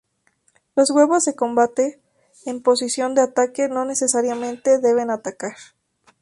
[0.75, 1.99] Los huevos de combate
[2.47, 5.55] en posición de ataque no necesariamente deben atacar.